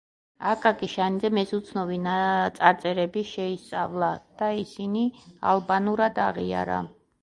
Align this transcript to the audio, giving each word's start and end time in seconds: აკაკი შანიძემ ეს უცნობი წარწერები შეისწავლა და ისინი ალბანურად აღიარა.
აკაკი 0.51 0.87
შანიძემ 0.93 1.37
ეს 1.41 1.53
უცნობი 1.57 1.99
წარწერები 2.57 3.25
შეისწავლა 3.35 4.13
და 4.43 4.53
ისინი 4.67 5.09
ალბანურად 5.55 6.23
აღიარა. 6.31 6.87